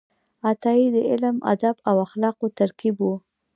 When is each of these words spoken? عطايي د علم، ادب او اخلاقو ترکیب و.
عطايي 0.49 0.87
د 0.95 0.97
علم، 1.09 1.35
ادب 1.53 1.75
او 1.89 1.95
اخلاقو 2.05 2.45
ترکیب 2.59 2.95
و. 3.01 3.09